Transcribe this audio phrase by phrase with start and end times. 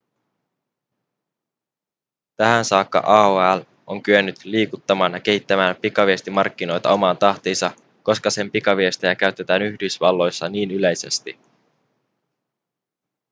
[2.35, 7.71] tähän saakka aol on kyennyt liikuttamaan ja kehittämään pikaviestimarkkinoita omaan tahtiinsa
[8.03, 11.39] koska sen pikaviestejä käytetään yhdysvalloissa niin yleisesti